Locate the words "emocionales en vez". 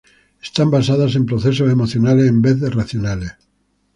1.71-2.59